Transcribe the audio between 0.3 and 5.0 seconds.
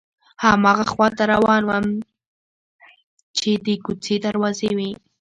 هماغه خواته روان شوم چې د کوڅې دروازې وې.